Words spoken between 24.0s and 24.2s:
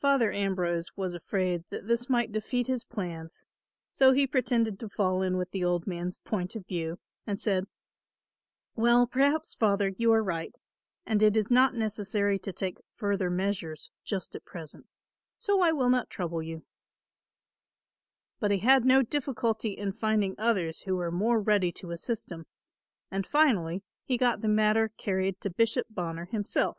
he